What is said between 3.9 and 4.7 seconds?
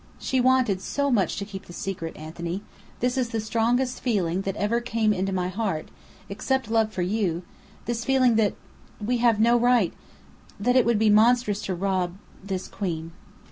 feeling that